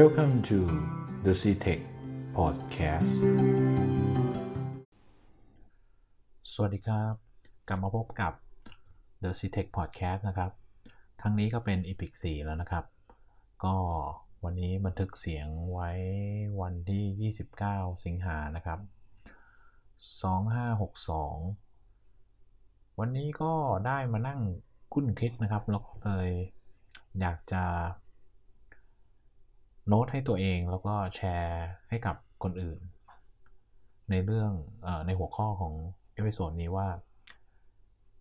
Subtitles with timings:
[0.00, 0.58] Welcome to
[1.24, 1.82] the CTech
[2.38, 3.12] Podcast
[6.52, 7.14] สวัสดีครับ
[7.68, 8.32] กลับมาพบกับ
[9.22, 10.50] The CTech Podcast นะครับ
[11.20, 12.84] ครั้งนี้ก็เป็น Epic 4 แล้วนะครับ
[13.64, 13.76] ก็
[14.44, 15.90] วันนี้บันทึกเสียงไว้
[16.60, 17.32] วันที่
[17.62, 18.78] 29 สิงหานะครับ
[20.44, 23.52] 2562 วันนี้ก็
[23.86, 24.40] ได้มานั่ง
[24.92, 26.30] คุ้นคิดนะครับแล้วก็เลย
[27.20, 27.64] อยากจะ
[29.88, 32.78] โน้ตให้ตัวเองแล้วก็แชร์ให้กับคนอื่น
[34.10, 34.50] ในเรื่อง
[34.86, 35.72] อในหัวข้อของ
[36.14, 36.88] episode นี้ว่า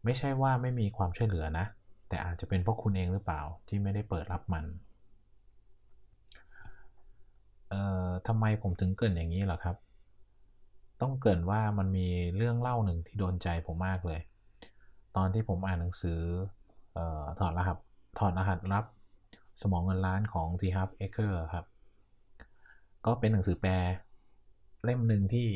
[0.03, 1.65] ไม่ใช่ว่าไม่มีความช่วยเหลือนะ
[2.09, 4.65] แต่อาจจะเป็นเพราะคุณเองหรือเปล่าที่ไม่ได้เปิดรับมัน
[7.69, 9.75] เอ่อทำไมผมถึงเกริ่นอย่างนี้ล่ะครับ
[11.01, 14.19] ต้องเกริ่นว่ามันมีเรื่องเล่าหนึ่งที่โดนใจผมมากเลย
[15.15, 16.19] ตอนที่ผมอ่านหนังสือ
[16.97, 17.77] ออถอดรหัส
[18.19, 18.85] ถอดรหัสรับ
[19.61, 21.65] สมองเงินล้านของ T Half Acre ครับ
[23.05, 23.73] ก็เป็นหนังสือแปล
[24.83, 25.47] เล่มหนึ่งที่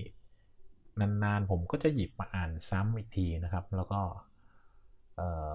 [1.00, 4.02] นานๆผมก็จะหยิบมาอ่านซ้ำอีกทีนะครับ แล้วก็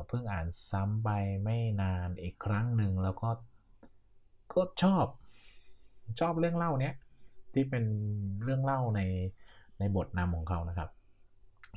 [0.09, 1.11] เพิ่งอ่านซ้ำไป
[1.45, 3.29] ไม่นานอีกครั้งหนึ่งแล้วก็
[4.53, 5.06] ก็ชอบ
[6.21, 6.95] ชอบเรื่องเล่าเนี้ย
[7.55, 7.84] ที่เป็น
[8.43, 9.01] เรื่องเล่าใน
[9.79, 10.91] ในบทนำของเขานะครับ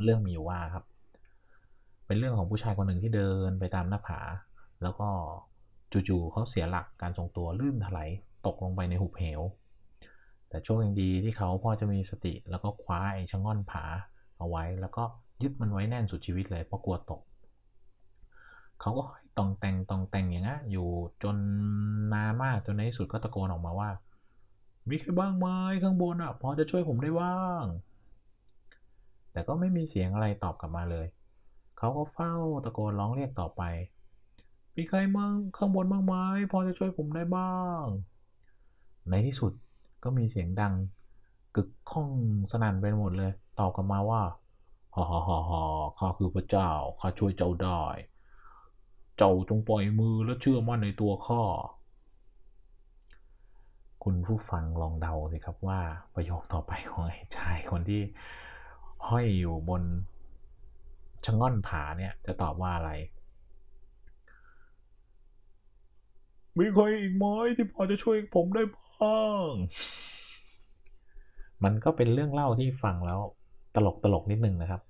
[0.03, 0.85] เรื่องมีอยู่ว่าครับ
[2.05, 4.19] เป็นเรื่องของผู้ชายคนหนึ่งที่เดินไปตามหน้าผา
[4.83, 5.09] แล้วก็
[6.09, 8.09] จู่ๆเขาเสียหลักการทรงตัวลื่นถลาย
[8.45, 9.41] ตกลงไปในหุบเหว
[10.49, 13.83] แต่โชคยังดีที่เขาพอจะมีสติแล้วก็คว้าไอ้ชะง่อนผา
[14.38, 15.03] เอาไว้ แล้วก็
[15.41, 17.21] ยึดมันไว้แน่นสุดชีวิตเลยเพราะกลัวตก
[18.81, 19.03] เขาก็
[19.38, 20.88] ตองแต่งตองแต่งอย่างนี้อยู่
[21.23, 21.35] จน
[22.13, 23.89] นานมากจนในที่สุดก็ตะโกนออกมาว่า
[24.89, 25.47] มีใครบ้างไหม
[25.83, 27.66] ข้างบนอะพอจะช่วยผมได้บ้าง
[29.31, 31.05] แต่ก็ไม่มีเสียงอะไรตอบกลับมาเลย
[31.77, 32.33] เขาก็เฝ้า
[32.66, 33.63] ตะโกนร้องเรียกต่อไป
[34.75, 36.13] มีใครมั่งข้างบนบ้างไหม
[36.51, 37.83] พอจะช่วยผมได้บ้าง
[39.09, 39.51] ในที่สุด
[40.03, 40.73] ก็มีเสียงดัง
[41.55, 42.09] กึกข้อง
[42.51, 44.21] สนั่นไปหมดเลย ตอบกลับมาว่า
[44.95, 45.61] ฮ่าฮ่าฮ่าฮ่า
[45.97, 46.69] ข้าคือพระเจ้า
[47.00, 47.81] ข้าช่วยเจ้าได้
[49.17, 51.41] เจ้าจงปล่อยมือและเชื่อมั่นในตัวข้า
[54.03, 55.79] คุณผู้ฟังลองเดาสิครับว่า
[56.16, 58.01] ประโยคต่อไปของไอ้ชายคนที่
[59.07, 59.83] ห้อยอยู่บน
[61.25, 62.91] ชะง่อนผาเนี่ยจะตอบว่าอะไร
[66.59, 67.25] มีใครอีกไหม
[67.57, 69.51] ที่พอจะช่วยผมได้บ้าง
[71.63, 73.19] มันก็เป็นเรื่องเล่าที่ฟังแล้ว
[73.75, 74.81] ตลกตลกนิดนึงนะครับ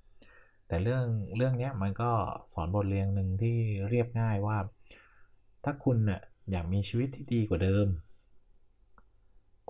[0.68, 1.04] แต่เรื่อง
[1.36, 2.10] เรื่องนี้มันก็
[2.52, 3.56] สอนบทเรียนหนึ่งที่
[3.88, 4.58] เรียบง่ายว่า
[5.64, 7.86] ถ้าคุณเนี่ยอยากมีชีวิตที่ดีกว่าเดิม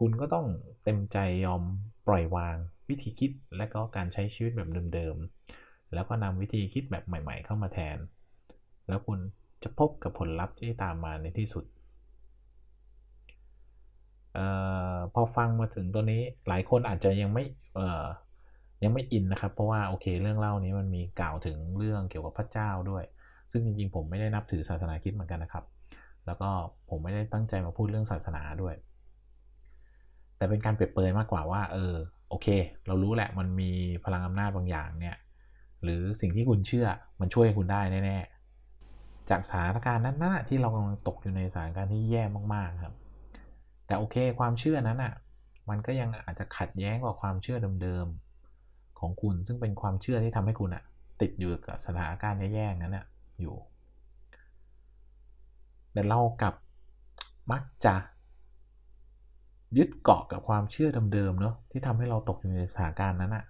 [0.00, 0.46] คุณก็ต้อง
[0.84, 1.62] เต็มใจยอม
[2.06, 2.56] ปล่อยวาง
[2.88, 7.98] วิธีคิดและก็การใช้ชีวิตแบบเดิมๆ แล้วก็นำวิธีคิดแบบใหม่ ๆ เข้ามาแทน
[8.88, 9.18] แล้วคุณ
[9.62, 11.64] จะพบกับผลลัพธ์ที่ตามมาในที่สุด
[14.36, 14.38] อ
[14.94, 17.44] อพอฟังมาถึงตัวนี้หลายคนอาจจะยังไม่
[18.84, 23.04] ยังไม่อินนะครับ เพราะว่าโอเคเรื่องเล่านี้มันมีกล่าวถึงเรื่องเกี่ยวกับพระเจ้าด้วย
[23.52, 25.64] ซึ่งจริงๆผมไม่ได้นับถือศาสนาคิดเหมือนกันนะครับ
[26.26, 26.50] แล้วก็
[26.90, 28.74] ผมไม่ได้ตั้งใจมาพูดเรื่องศาสนาด้วย
[30.36, 31.94] แต่เป็นการเปรียบเปยมากกว่าว่าเออ
[32.28, 32.46] โอเค
[32.86, 33.70] เรารู้แหละมันมี
[34.04, 35.16] พลังอำนาจบางอย่างเนี่ย
[35.82, 36.86] หรือสิ่งที่คุณเชื่อ
[37.20, 42.22] มันช่วยคุณได้แน่ๆจากสถานการณ์นั้นนะที่เรากำลังตกอยู่ในสถานการณ์ที่แย่
[42.54, 42.94] มากๆครับ
[43.86, 45.12] แต่โอเคความเชื่อนั้นอะ
[45.68, 50.82] มันก็ยังอาจจะขัดแย้งกับความเชื่อเดิมๆของคุณ ซึ่งเป็นความเชื่อที่ทำให้คุณอะ
[51.20, 53.04] ติดอยู่กับสถานการณ์แย่ๆนั้นอะ
[53.40, 53.56] อยู่
[55.92, 56.54] แต่เรากับ
[57.52, 57.94] มักจะ
[59.76, 63.44] ยึดเกาะกับความเชื่อเดิมๆเนาะที่ทำให้เราตกอยู่ในสถานการณ์นั้นอะ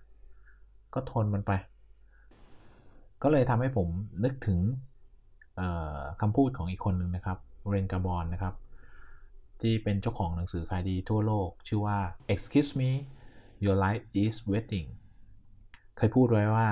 [0.95, 1.53] ก็ทนมันไป
[3.23, 3.89] ก็เลยทำให้ผม
[4.25, 4.59] นึกถึง
[6.21, 8.55] คำพูดของอีกคนหนึ่งนะครับ เรนกาบอนนะครับ
[9.61, 11.99] ที่เป็นเจ้าของหนังสือขายดีทั่วโลก ชื่อว่า
[12.33, 12.91] excuse me
[13.65, 14.89] your life is waiting
[15.97, 16.69] เคยพูดไว้ว่า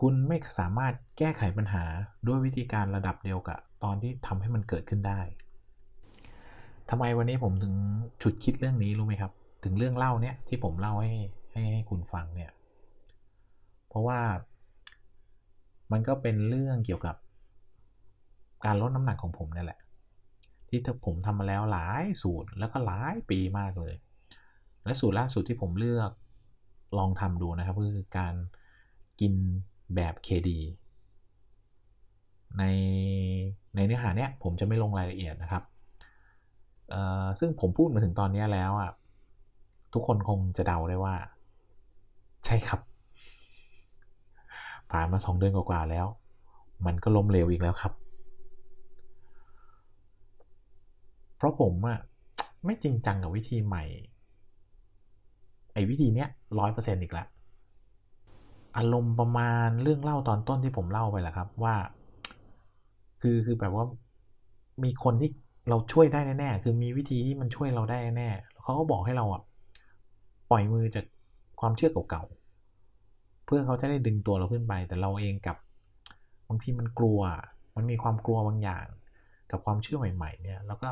[0.00, 1.84] คุณไม่สามารถแก้ไขปัญหา
[2.26, 5.20] ด้วยวิธีการระดับเดียวกับ ตอนที่ทำให้มันเกิดขึ้นได้
[6.90, 7.74] ทำไมวันนี้ผมถึง
[8.22, 9.32] ฉุดคิดเรื่องนี้รู้ไหมครับ
[9.64, 11.12] ถึงเรื่องเล่าเนี้ยที่ผมเล่าให้
[11.52, 12.50] ให้ให้คุณฟังเนี่ย
[13.88, 14.20] เพราะว่า
[15.92, 17.16] มันก็เป็นเรื่องเกี่ยวกับ
[18.64, 19.80] การลดน้ำหนักของผมนี่แหละ
[20.74, 23.94] ที่ผมทำมาแล้วหลายสูตรแล้วก็หลายปีมากเลย
[24.84, 26.10] และสูตรล่าสุดที่ผมเลือก
[26.98, 28.34] ลองทำดูนะครับก็คือการ
[29.20, 29.34] กิน
[29.94, 30.50] แบบ KD
[32.58, 32.64] ใน
[33.74, 35.62] ในเนื้อหาเนี้ยผมจะไม่ลงรายละเอียดนะครับ
[37.38, 38.90] ซึ่งผมพูดมาถึงตอนนี้แล้วอะ
[39.92, 41.14] ทุกคนคงจะเดาได้ว่า
[42.44, 42.80] ใช่ครับ
[44.90, 46.06] ผ่านมาสองเดือนกว่าแล้ว
[46.86, 47.92] มันก็ล้มเหลวอีกแล้วครับ
[51.36, 51.98] เพราะผมอะ
[52.64, 53.84] ไม่จริงจังกับวิธีใหม่
[55.72, 56.28] ไอ้วิธีเนี้ย
[56.58, 57.26] ร้อยเปอร์เซ็นต์อีกแล้ว
[58.76, 61.74] อารมณ์ประมาณเรื่องเล่าตอนต้นที่ผมเล่าไปแหละครับว่า
[63.22, 63.84] คือคือแบบว่า
[64.84, 65.30] มีคนที่
[65.68, 68.28] เราช่วยได้แน่ๆคือมีวิธีที่มันช่วยเราได้แน่
[68.62, 69.42] เขาก็บอกให้เราอะ
[70.50, 71.04] ปล่อยมือจาก
[71.60, 75.56] ความเชื่อเก่าๆเพื่อเขาจะได้ดึงตัวเราขึ้นไป แต่เราเองกับ
[76.48, 77.20] บางทีมันกลัว
[77.76, 78.86] มันมีความกลัวบางอย่าง
[79.50, 80.88] กับความเชื่อใหม่ ๆ เนี่ย แล้วก็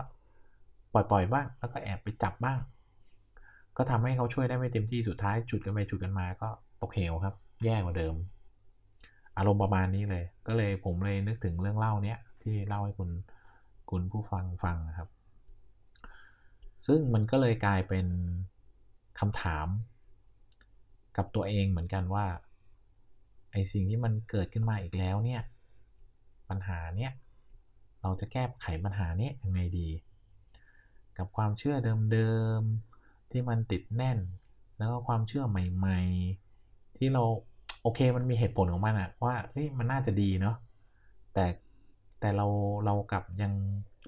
[0.92, 2.58] ปล่อยๆบ้าง แล้วก็แอบไปจับบ้าง
[3.76, 6.48] ก็ทำให้เขาช่วยได้ไม่เต็มที่สุดท้ายจุดกันไปจุดกันมาก็
[6.80, 7.34] ตกเหวครับ
[7.64, 8.14] แย่กว่าเดิม
[9.36, 13.10] อารมณ์ประมาณนี้เลย ก็เลยผมเลยนึกถึงเรื่องเล่าเนี้ยที่เล่าให้คุณ
[13.90, 15.08] คุณผู้ฟังฟังนะครับ
[16.86, 18.06] ซึ่งมันก็เลยกลายเป็น
[19.20, 19.66] คำถาม
[21.16, 22.26] กับตัวเองเหมือนกันว่า
[23.52, 25.42] ไอสิ่งที่มันเกิดขึ้นมาอีกแล้วเนี่ย
[26.48, 27.12] ปัญหาเนี้ย
[28.02, 29.88] เราจะแก้ไขปัญหานี้ยังไงดี
[31.19, 31.76] กับความเชื่อ
[32.12, 34.19] เดิมๆที่มันติดแน่น
[34.79, 36.00] แล้วก็ความเชื่อใหม่
[36.50, 37.23] ๆ ที่เรา
[37.82, 40.56] โอเคมันมีเหตุผลของมันอะว่าเฮ้ยมันน่าจะดีเนาะ
[41.35, 41.44] แต่
[42.20, 42.47] แต่เรา
[42.85, 43.53] เรากลับยัง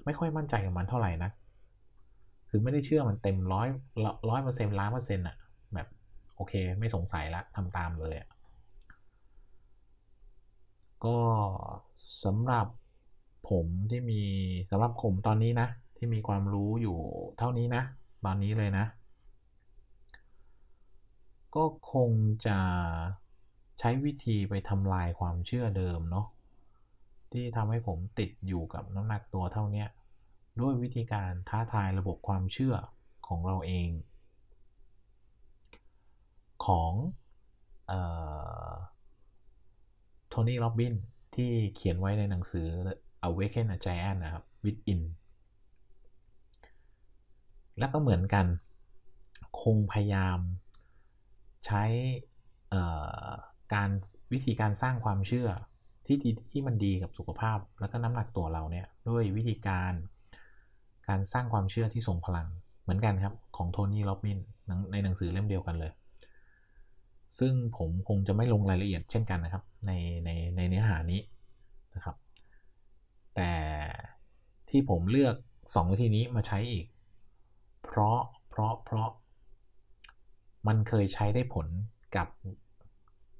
[0.05, 1.31] ไม่ค่อยมั่นใจกับมันเท่าไหร่นะ
[2.49, 3.67] คือไม่ได้เชื่อมันเต็มร้อย
[4.29, 5.35] ร้อยเปอร์เซ็นต์ล้านเปอร์เซ็นต์อะ
[5.73, 5.87] แบบ
[6.35, 8.29] โอเคไม่สงสัยละทำตามเลยอะ
[11.05, 11.17] ก็
[12.23, 12.67] สำหรับ
[13.49, 14.21] ผมที่มี
[14.69, 15.67] สำหรับผมตอนนี้นะ
[16.05, 16.99] ที่มีความรู้อยู่
[17.37, 17.83] เท่านี้นะ
[18.25, 18.85] ตอนนี้เลยนะ
[21.55, 21.63] ก็
[21.93, 22.11] คง
[22.45, 22.57] จะ
[23.79, 26.27] ใช้วิธีไปทำลายความเชื่อเดิมเนาะ
[27.31, 29.85] ที่ทำให้ผมติดอยู่กับน้ำหนักตัวเท่านี้
[30.61, 32.75] ด้วยวิธีการท้าทายระบบความเชื่อ
[33.27, 33.89] ของเราเอง
[36.65, 36.91] ของ
[40.29, 40.95] โทนี่ โรบิน
[41.35, 42.67] ที่เขียนไว้ในหนังสือ
[43.27, 45.01] Awaken a Giant นะครับ Within
[47.79, 48.45] แล้วก็เหมือนกัน
[49.61, 50.39] คงพยายาม
[51.65, 51.83] ใช้
[53.73, 53.89] การ
[54.33, 55.49] วิธีการสร้างความเชื่อ
[56.05, 59.93] ที่ดีที่มันดีกับสุขภาพ แล้วก็น้ำหนักตัวเราเนี่ยด้วยวิธีการ
[61.07, 62.47] การสร้างความเชื่อที่ทรงพลัง
[62.83, 64.39] เหมือนกันครับของโทนี่โรบิน
[64.91, 65.91] ในหนังสือเล่มเดียวกันเลย
[67.39, 69.91] ซึ่งผมคงจะไม่ลงรายละเอียดเช่นกันนะครับ ใน
[70.25, 71.21] ในในเนื้อหานี้
[71.95, 72.15] นะครับ
[73.35, 73.51] แต่
[74.69, 76.85] ที่ผมเลือก 2 วิธีนี้มาใช้อีก
[77.85, 79.09] เพราะเพราะเพราะ
[80.67, 81.67] มันเคยใช้ได้ผล
[82.15, 82.27] กับ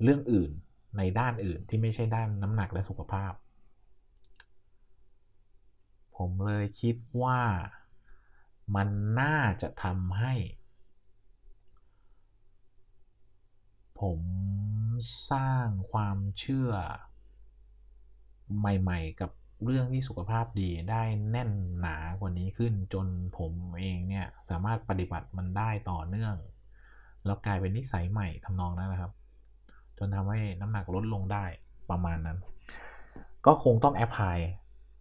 [0.03, 0.51] เรื่องอื่น
[0.97, 3.33] ในด้านอื่นที่ไม่ใช่ด้านน้ำหนักและสุขภาพ
[6.15, 7.41] ผมเลยคิดว่า
[8.75, 8.89] มัน
[9.21, 10.33] น่าจะทำให้
[13.99, 14.19] ผม
[15.31, 16.71] สร้างความเชื่อ
[18.59, 19.31] ใหม่ ๆ กับ
[19.63, 21.49] เรื่องที่สุขภาพดีได้แน่น
[21.79, 23.07] หนากว่านี้ขึ้นจน
[23.37, 26.35] ผมเองเนี่ยสามารถปฏิบัติมันได้ต่อเนื่อง
[27.25, 29.11] แล้วกลายเป็นนิสัยใหม่ทำนองนั้นนะครับ
[29.97, 31.45] จนทำให้น้ำหนักลดลงได้
[31.89, 32.37] ประมาณนั้น
[33.45, 34.37] ก็คงต้องแอพพลาย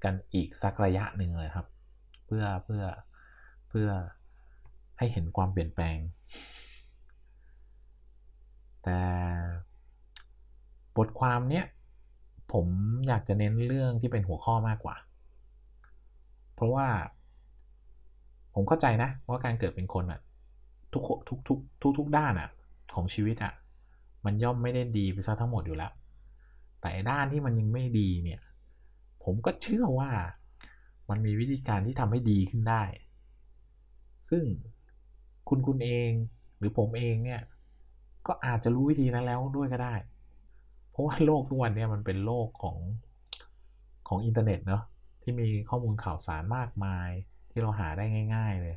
[0.04, 1.66] กันอีกสักระยะหนึ่งเลยครับ
[2.26, 2.82] เพื่อเพื่อ
[3.68, 3.88] เพื่อ
[4.98, 5.98] ให้เห็นความเปลี่ยนแปลง
[8.84, 8.98] แต่
[10.96, 11.64] บทความเนี้ย
[12.52, 12.66] ผม
[13.08, 14.96] อยากจะเน้นเรื่องที่เป็นหัวข้อมากกว่า
[16.54, 16.86] เพราะว่า
[18.54, 20.20] ผมเข้าใจนะว่าการเกิดเป็นคนอะ
[20.92, 22.48] ทุกทุกทุกทุกทุกด้านอะ
[22.94, 23.52] ของชีวิตอะ
[24.24, 25.92] มันย่อมไม่ได้ดีไปซะทั้งหมดอยู่แล้ว
[26.80, 28.40] แต่ด้านที่มันยังไม่ดีเนี่ย
[29.24, 30.10] ผมก็เชื่อว่า
[31.10, 32.82] มันมีวิธีการที่ทำให้ดีขึ้นได้
[34.30, 34.44] ซึ่ง
[35.48, 36.10] คุณคุณเอง
[36.58, 37.40] หรือผมเองเนี่ย
[38.26, 39.94] ก็อาจจะรู้วิธีนั้นแล้วด้วยก็ได้
[40.94, 42.78] เพราะว่าโลกทุกวันนี้มันเป็นโลกของ
[44.08, 44.82] ของอินเทอร์เน็ตเนาะ
[45.22, 47.08] ที่มีข้อมูลข่าวสารมากมาย
[47.50, 48.76] ที่เราหาได้ง่าย ๆเลย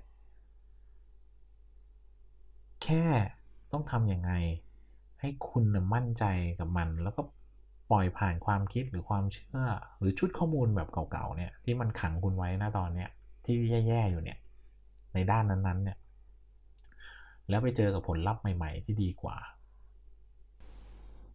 [2.84, 3.06] แค่
[3.72, 4.32] ต้องทำยังไง
[5.22, 6.24] ให้คุณมั่นใจ
[6.60, 7.22] กับมัน แล้วก็
[7.92, 9.60] ปล่อยผ่านความคิดหรือความเชื่อ
[10.00, 13.10] หรือชุดข้อมูลแบบเก่าๆเนี่ยที่มันขังคุณไว้นะตอนเนี้ย
[13.46, 13.56] ที่
[13.88, 14.38] แย่ๆอยู่เนี่ย
[15.14, 15.98] ในด้านนั้นๆเนี่ย
[17.50, 19.38] แล้วไปเจอกับผลลัพธ์ใหม่ ๆ ที่ดีกว่า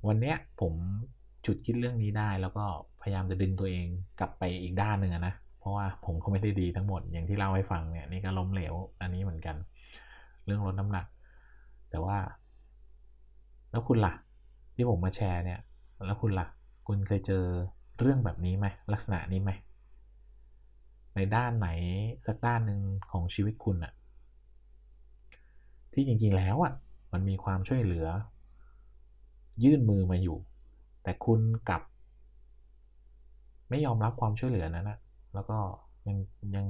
[0.08, 0.74] วันเนี้ยผม
[1.46, 2.64] จุดคิดเรื่องนี้ได้ แล้วก็
[3.02, 3.86] พยายามจะดึงตัวเอง
[4.20, 9.56] กลับไปอีกด้านหนึ่งนะเพราะว่าผมก็ไม่ได้ดีทั้งหมดอย่างที่เล่าให้ฟังเนี่ยนี่ก็ล้มเหลวอันนี้เหมือนกัน
[10.46, 11.06] เรื่องลดน้ำหนัก
[11.90, 12.16] แต่ว่า
[13.70, 14.14] แล้วคุณละ่ะ
[14.74, 15.60] ที่ผมมาแชร์เนี่ย
[16.06, 16.46] แล้วคุณละ่ะ
[16.86, 17.44] คุณเคยเจอ
[17.98, 19.50] เรื่องแบบนี้ไหมลักษณะนี้ไหม
[21.14, 21.68] ในด้านไหน
[22.26, 22.80] สักด้านหนึ่ง
[23.10, 23.92] ของชีวิตคุณอะ
[25.92, 26.72] ที่จริงๆแล้วอะ
[27.12, 28.06] มันมีความช่วยเหลือ
[29.64, 30.38] ยื่นมือมาอยู่
[31.02, 31.82] แต่คุณกลับ
[33.70, 34.98] ไม่ยอมรับความช่วยเหลือนั้นนะ
[35.34, 35.58] แล้วก็
[36.08, 36.18] ยัง
[36.56, 36.66] ยัง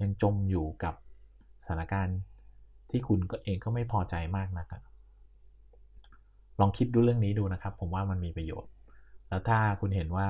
[0.00, 0.94] ยังจมอยู่กับ
[1.64, 2.18] สถานการณ์
[2.90, 4.66] ที่คุณก็เองก็ไม่พอใจมากนัก
[6.60, 8.70] ลองคิดดูเรื่องนี้ดูนะครับ ผมว่ามันมีประโยชน์
[9.28, 10.28] แล้วถ้าคุณเห็นว่า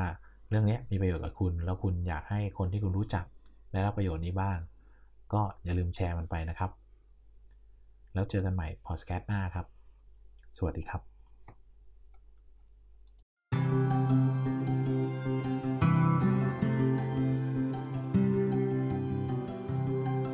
[0.49, 3.25] เรื่องนี้มีประโยชน์กับคุณ แล้วคุณอยากให้คนที่คุณรู้จัก
[3.73, 4.59] ได้รับประโยชน์นี้บ้าง
[5.33, 6.71] ก็อย่าลืมแชร์มันไปนะครับ
[8.15, 9.67] แล้วเจอกันใหม่พอดแคสต์หน้าครับ
[10.57, 11.12] สวัสดีครับ